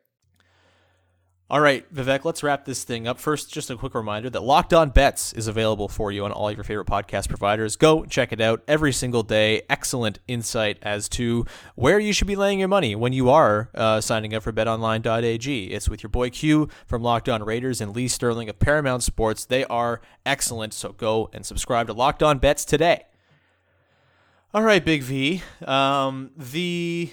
[1.51, 3.19] All right, Vivek, let's wrap this thing up.
[3.19, 6.47] First, just a quick reminder that Locked On Bets is available for you on all
[6.47, 7.75] of your favorite podcast providers.
[7.75, 9.63] Go check it out every single day.
[9.69, 13.99] Excellent insight as to where you should be laying your money when you are uh,
[13.99, 15.65] signing up for betonline.ag.
[15.65, 19.43] It's with your boy Q from Locked On Raiders and Lee Sterling of Paramount Sports.
[19.43, 23.07] They are excellent, so go and subscribe to Locked On Bets today.
[24.53, 25.41] All right, Big V.
[25.65, 27.11] Um, the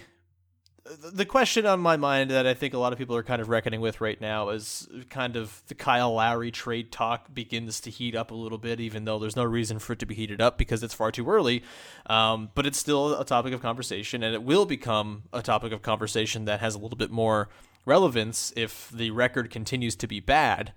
[1.12, 3.48] the question on my mind that I think a lot of people are kind of
[3.48, 8.14] reckoning with right now is kind of the Kyle Lowry trade talk begins to heat
[8.14, 10.58] up a little bit, even though there's no reason for it to be heated up
[10.58, 11.62] because it's far too early.
[12.06, 15.82] Um, but it's still a topic of conversation, and it will become a topic of
[15.82, 17.48] conversation that has a little bit more
[17.84, 20.72] relevance if the record continues to be bad.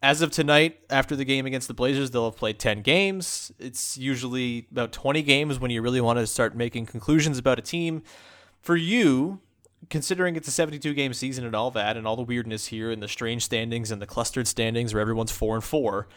[0.00, 3.50] As of tonight, after the game against the Blazers, they'll have played 10 games.
[3.58, 7.62] It's usually about 20 games when you really want to start making conclusions about a
[7.62, 8.02] team
[8.60, 9.40] for you,
[9.90, 13.02] considering it's a 72 game season and all that, and all the weirdness here, and
[13.02, 16.08] the strange standings and the clustered standings where everyone's four and four,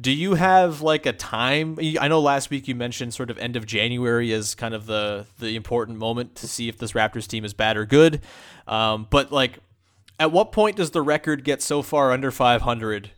[0.00, 1.78] do you have like a time?
[2.00, 5.26] I know last week you mentioned sort of end of January as kind of the
[5.38, 8.20] the important moment to see if this Raptors team is bad or good.
[8.66, 9.58] Um, but like,
[10.20, 13.10] at what point does the record get so far under 500?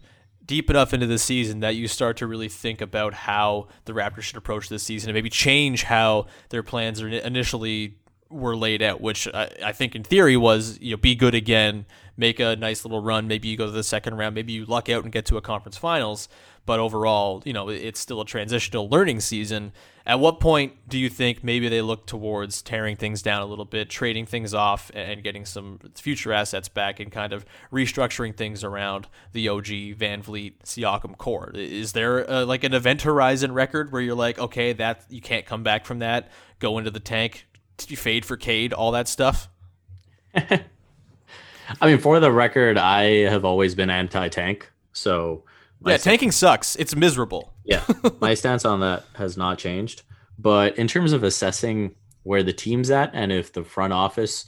[0.47, 4.23] Deep enough into the season that you start to really think about how the Raptors
[4.23, 7.99] should approach this season and maybe change how their plans are initially
[8.31, 11.85] were laid out, which I, I, think in theory was you know be good again,
[12.17, 13.27] make a nice little run.
[13.27, 15.41] Maybe you go to the second round, maybe you luck out and get to a
[15.41, 16.29] conference finals.
[16.67, 19.73] But overall, you know, it's still a transitional learning season.
[20.07, 23.65] At what point do you think maybe they look towards tearing things down a little
[23.65, 28.63] bit, trading things off, and getting some future assets back, and kind of restructuring things
[28.63, 31.51] around the OG VanVleet Siakam core?
[31.55, 35.47] Is there a, like an event horizon record where you're like, okay, that you can't
[35.47, 37.47] come back from that, go into the tank,
[37.83, 39.49] fade for Cade, all that stuff?
[40.35, 44.71] I mean, for the record, I have always been anti-tank.
[44.93, 45.45] So
[45.85, 46.77] yeah, tanking sucks.
[46.77, 47.53] It's miserable.
[47.65, 47.85] yeah,
[48.21, 50.03] my stance on that has not changed.
[50.39, 54.47] But in terms of assessing where the team's at and if the front office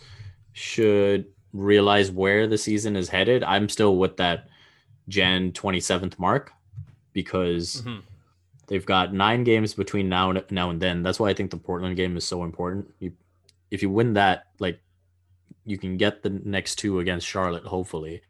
[0.53, 4.49] should realize where the season is headed, I'm still with that
[5.09, 6.53] Jan 27th mark
[7.13, 8.01] because mm-hmm.
[8.67, 11.03] they've got nine games between now and now and then.
[11.03, 12.93] That's why I think the Portland game is so important.
[12.99, 13.13] You
[13.73, 14.79] if you win that, like
[15.65, 18.21] you can get the next two against Charlotte, hopefully.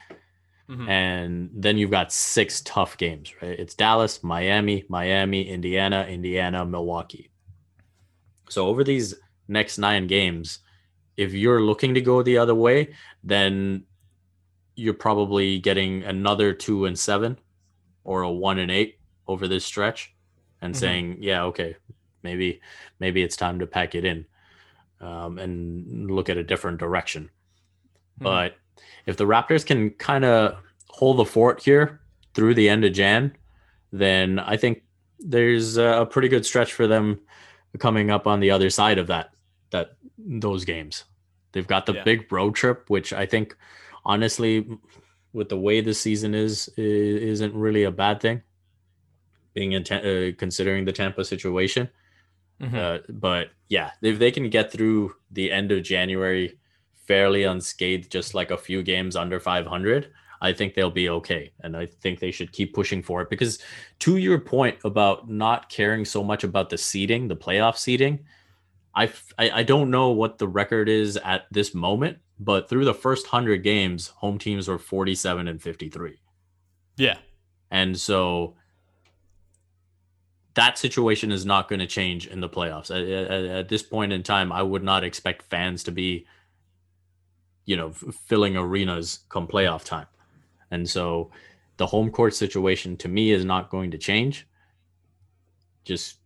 [0.70, 0.88] Mm-hmm.
[0.88, 3.58] And then you've got six tough games, right?
[3.58, 7.32] It's Dallas, Miami, Miami, Indiana, Indiana, Milwaukee.
[8.48, 9.16] So over these
[9.48, 10.60] next nine games,
[11.16, 13.84] if you're looking to go the other way, then
[14.76, 17.36] you're probably getting another two and seven
[18.04, 20.14] or a one and eight over this stretch
[20.60, 20.80] and mm-hmm.
[20.80, 21.74] saying, yeah, okay,
[22.22, 22.60] maybe
[23.00, 24.24] maybe it's time to pack it in
[25.02, 27.28] um, and look at a different direction.
[28.18, 28.24] Hmm.
[28.24, 28.56] But
[29.06, 30.56] if the Raptors can kind of
[30.88, 32.00] hold the fort here
[32.34, 33.36] through the end of Jan,
[33.92, 34.82] then I think
[35.18, 37.20] there's a pretty good stretch for them
[37.78, 39.32] coming up on the other side of that
[39.70, 41.04] that those games.
[41.52, 42.04] They've got the yeah.
[42.04, 43.56] big road trip, which I think
[44.04, 44.66] honestly,
[45.32, 48.42] with the way the season is, isn't really a bad thing.
[49.54, 51.90] Being in, uh, considering the Tampa situation,
[52.62, 52.76] Mm-hmm.
[52.76, 56.58] Uh, but yeah, if they can get through the end of January
[57.06, 61.52] fairly unscathed, just like a few games under 500, I think they'll be okay.
[61.60, 63.58] And I think they should keep pushing for it because,
[64.00, 68.20] to your point about not caring so much about the seeding, the playoff seeding,
[68.94, 72.94] I, I, I don't know what the record is at this moment, but through the
[72.94, 76.18] first 100 games, home teams were 47 and 53.
[76.96, 77.18] Yeah.
[77.70, 78.56] And so
[80.54, 82.90] that situation is not going to change in the playoffs.
[82.90, 86.26] At, at, at, this point in time, I would not expect fans to be,
[87.64, 90.06] you know, filling arenas come playoff time.
[90.70, 91.30] And so
[91.78, 94.46] the home court situation to me is not going to change.
[95.84, 96.18] Just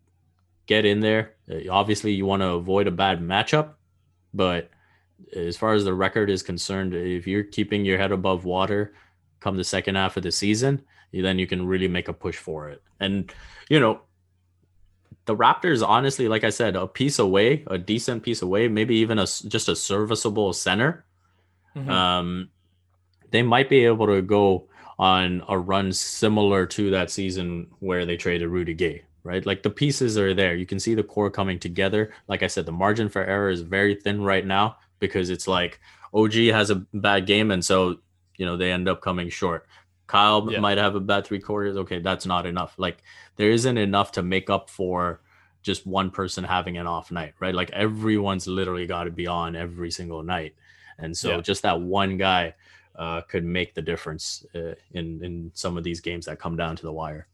[0.67, 1.35] get in there.
[1.51, 3.75] Uh, obviously, you want to avoid a bad matchup,
[4.35, 4.71] but
[5.35, 8.93] as far as the record is concerned, if you're keeping your head above water
[9.41, 12.69] come the second half of the season, then you can really make a push for
[12.69, 12.83] it.
[13.01, 13.33] And,
[13.69, 14.01] you know,
[15.27, 19.19] the Raptors, honestly, like I said, a piece away, a decent piece away, maybe even
[19.19, 21.05] a just a serviceable center.
[21.75, 21.91] Mm-hmm.
[21.91, 22.49] Um,
[23.33, 28.17] they might be able to go on a run similar to that season where they
[28.17, 29.45] traded Rudy Gay, right?
[29.45, 30.55] Like the pieces are there.
[30.55, 32.13] You can see the core coming together.
[32.29, 35.81] Like I said, the margin for error is very thin right now because it's like
[36.15, 37.99] OG has a bad game, and so
[38.37, 39.67] you know they end up coming short.
[40.07, 40.61] Kyle yeah.
[40.61, 41.77] might have a bad three quarters.
[41.77, 42.75] Okay, that's not enough.
[42.79, 43.03] Like
[43.37, 45.21] there isn't enough to make up for
[45.63, 47.55] just one person having an off night, right?
[47.55, 50.55] Like everyone's literally got to be on every single night,
[50.99, 51.41] and so yeah.
[51.41, 52.55] just that one guy
[52.95, 56.77] uh, could make the difference uh, in in some of these games that come down
[56.77, 57.27] to the wire.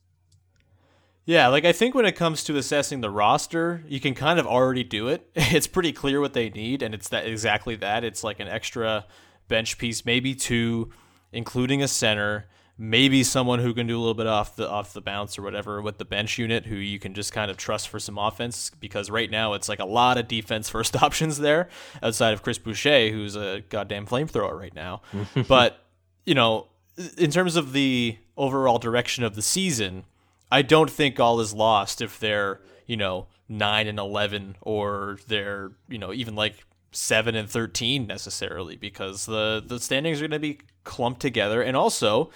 [1.24, 4.46] Yeah, like I think when it comes to assessing the roster, you can kind of
[4.46, 5.28] already do it.
[5.36, 8.02] It's pretty clear what they need, and it's that exactly that.
[8.02, 9.06] It's like an extra
[9.46, 10.90] bench piece, maybe two,
[11.32, 12.46] including a center,
[12.82, 15.80] maybe someone who can do a little bit off the off the bounce or whatever
[15.80, 18.70] with the bench unit, who you can just kind of trust for some offense.
[18.80, 21.68] Because right now it's like a lot of defense first options there,
[22.02, 25.02] outside of Chris Boucher, who's a goddamn flamethrower right now.
[25.48, 25.84] but
[26.26, 26.68] you know,
[27.16, 30.04] in terms of the overall direction of the season
[30.52, 35.72] I don't think all is lost if they're, you know, 9 and 11 or they're,
[35.88, 40.38] you know, even like 7 and 13 necessarily because the the standings are going to
[40.38, 42.30] be clumped together and also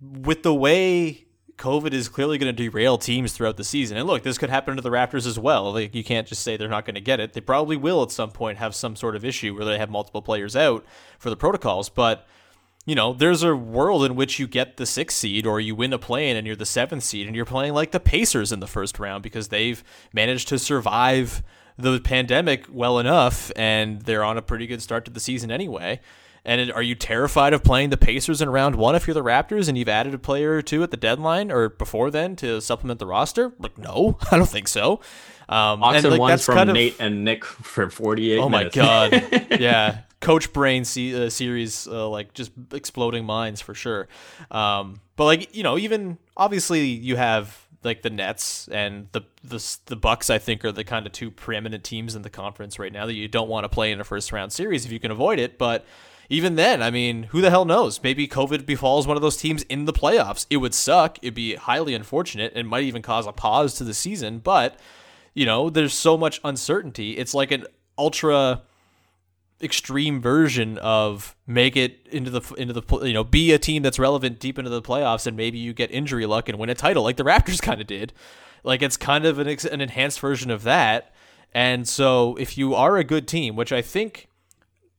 [0.00, 1.26] with the way
[1.56, 3.96] COVID is clearly going to derail teams throughout the season.
[3.96, 5.72] And look, this could happen to the Raptors as well.
[5.72, 7.32] Like you can't just say they're not going to get it.
[7.32, 10.22] They probably will at some point have some sort of issue where they have multiple
[10.22, 10.84] players out
[11.18, 12.26] for the protocols, but
[12.84, 15.92] you know, there's a world in which you get the sixth seed or you win
[15.92, 18.68] a play-in and you're the seventh seed and you're playing like the Pacers in the
[18.68, 19.82] first round because they've
[20.12, 21.42] managed to survive
[21.76, 26.00] the pandemic well enough and they're on a pretty good start to the season anyway.
[26.46, 29.68] And are you terrified of playing the Pacers in round one if you're the Raptors
[29.68, 33.00] and you've added a player or two at the deadline or before then to supplement
[33.00, 33.52] the roster?
[33.58, 35.00] Like, no, I don't think so.
[35.48, 38.76] Um, Oxen and like, ones from kind of, Nate and Nick for 48 Oh minutes.
[38.76, 39.46] my God.
[39.60, 39.98] yeah.
[40.20, 44.06] Coach Brain uh, series, uh, like just exploding minds for sure.
[44.50, 49.78] Um, but like you know, even obviously you have like the Nets and the the
[49.86, 50.30] the Bucks.
[50.30, 53.14] I think are the kind of two preeminent teams in the conference right now that
[53.14, 55.58] you don't want to play in a first round series if you can avoid it.
[55.58, 55.84] But
[56.28, 58.02] even then, I mean, who the hell knows?
[58.02, 60.46] Maybe COVID befalls one of those teams in the playoffs.
[60.50, 61.18] It would suck.
[61.22, 62.52] It'd be highly unfortunate.
[62.56, 64.38] It might even cause a pause to the season.
[64.40, 64.78] But
[65.34, 67.16] you know, there's so much uncertainty.
[67.18, 67.66] It's like an
[67.98, 68.62] ultra
[69.62, 73.98] extreme version of make it into the into the you know be a team that's
[73.98, 77.02] relevant deep into the playoffs and maybe you get injury luck and win a title
[77.02, 78.12] like the Raptors kind of did.
[78.64, 81.14] Like it's kind of an, an enhanced version of that.
[81.54, 84.25] And so if you are a good team, which I think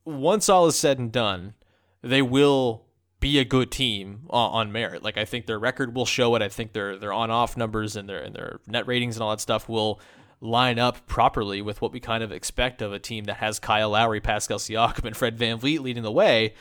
[0.07, 1.53] once all is said and done,
[2.01, 2.85] they will
[3.19, 5.03] be a good team on, merit.
[5.03, 6.41] Like I think their record will show it.
[6.41, 9.31] I think their their on off numbers and their and their net ratings and all
[9.31, 9.99] that stuff will
[10.39, 13.89] line up properly with what we kind of expect of a team that has Kyle
[13.89, 16.53] Lowry, Pascal Siakam, and Fred VanVleet leading the way.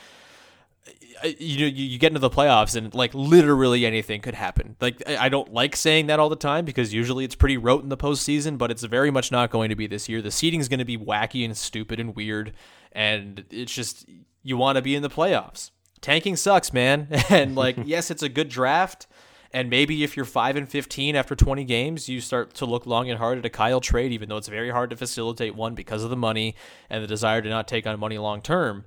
[1.23, 4.75] You know, you get into the playoffs and like literally anything could happen.
[4.79, 7.89] Like I don't like saying that all the time because usually it's pretty rote in
[7.89, 10.21] the postseason, but it's very much not going to be this year.
[10.21, 12.53] The seeding is going to be wacky and stupid and weird,
[12.91, 14.07] and it's just
[14.43, 15.71] you want to be in the playoffs.
[16.01, 17.07] Tanking sucks, man.
[17.29, 19.07] And like, yes, it's a good draft
[19.53, 23.09] and maybe if you're 5 and 15 after 20 games, you start to look long
[23.09, 26.03] and hard at a Kyle trade, even though it's very hard to facilitate one because
[26.03, 26.55] of the money
[26.89, 28.85] and the desire to not take on money long term.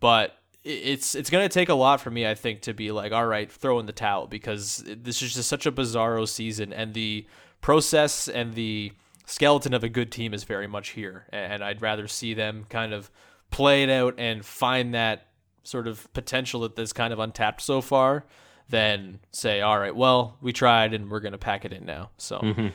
[0.00, 0.36] But
[0.68, 3.26] it's it's going to take a lot for me, I think, to be like, all
[3.26, 7.26] right, throw in the towel because this is just such a bizarro season, and the
[7.60, 8.92] process and the
[9.26, 12.92] skeleton of a good team is very much here, and I'd rather see them kind
[12.92, 13.10] of
[13.50, 15.28] play it out and find that
[15.62, 18.24] sort of potential that is kind of untapped so far
[18.68, 22.10] than say, all right, well, we tried and we're going to pack it in now.
[22.18, 22.68] So mm-hmm.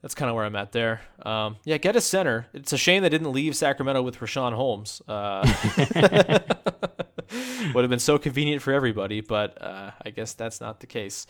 [0.00, 1.02] that's kind of where I'm at there.
[1.24, 2.46] Um, yeah, get a center.
[2.52, 5.00] It's a shame they didn't leave Sacramento with Richaun Holmes.
[5.06, 5.46] Uh,
[7.74, 11.26] would have been so convenient for everybody, but uh, I guess that's not the case.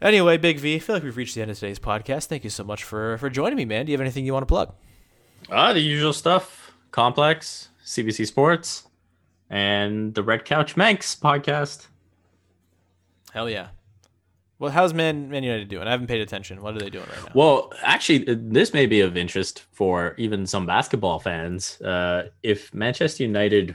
[0.00, 2.26] Anyway, Big V, I feel like we've reached the end of today's podcast.
[2.26, 3.86] Thank you so much for for joining me, man.
[3.86, 4.74] Do you have anything you want to plug?
[5.50, 8.88] Ah, the usual stuff: Complex, CBC Sports,
[9.48, 11.86] and the Red Couch Manx podcast.
[13.32, 13.68] Hell yeah.
[14.58, 15.88] Well, how's Man Man United doing?
[15.88, 16.62] I haven't paid attention.
[16.62, 17.32] What are they doing right now?
[17.34, 21.80] Well, actually, uh, this may be of interest for even some basketball fans.
[21.80, 23.74] Uh, if Manchester United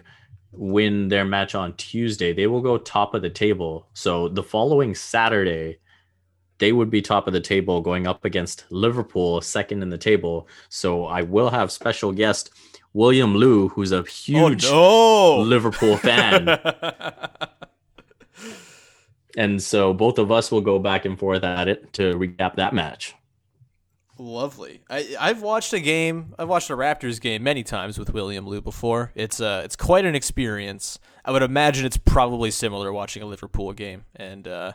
[0.51, 3.87] win their match on Tuesday, they will go top of the table.
[3.93, 5.79] So the following Saturday,
[6.59, 10.47] they would be top of the table going up against Liverpool, second in the table.
[10.69, 12.49] So I will have special guest
[12.93, 15.41] William Liu, who's a huge oh, no.
[15.43, 16.59] Liverpool fan.
[19.37, 22.73] And so both of us will go back and forth at it to recap that
[22.73, 23.13] match.
[24.19, 24.81] Lovely.
[24.89, 26.33] I, I've watched a game.
[26.39, 29.11] I've watched a Raptors game many times with William Liu before.
[29.15, 30.99] It's uh, it's quite an experience.
[31.23, 34.05] I would imagine it's probably similar watching a Liverpool game.
[34.15, 34.73] And uh,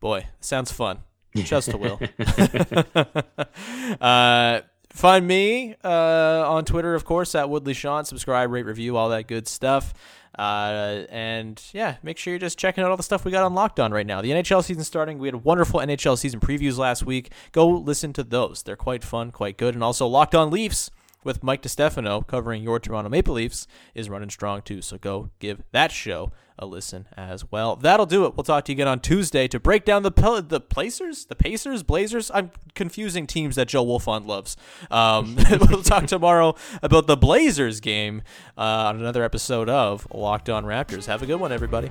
[0.00, 1.00] boy, sounds fun.
[1.36, 2.00] Just to Will.
[4.00, 4.60] uh,
[4.92, 8.04] find me uh, on Twitter, of course, at Woodley Sean.
[8.04, 9.94] Subscribe, rate, review, all that good stuff.
[10.38, 13.54] Uh, and yeah, make sure you're just checking out all the stuff we got on
[13.54, 14.22] Locked On right now.
[14.22, 15.18] The NHL season starting.
[15.18, 17.32] We had wonderful NHL season previews last week.
[17.52, 18.62] Go listen to those.
[18.62, 19.74] They're quite fun, quite good.
[19.74, 20.90] And also Locked On Leafs
[21.24, 24.82] with Mike DeStefano covering your Toronto Maple Leafs is running strong too.
[24.82, 27.76] So go give that show a listen as well.
[27.76, 28.36] That'll do it.
[28.36, 30.10] We'll talk to you again on Tuesday to break down the
[30.46, 32.30] the Placers, the Pacers, Blazers.
[32.32, 34.56] I'm confusing teams that Joe Wolfond loves.
[34.90, 35.36] Um,
[35.70, 38.22] we'll talk tomorrow about the Blazers game
[38.56, 41.06] uh, on another episode of Locked On Raptors.
[41.06, 41.90] Have a good one, everybody.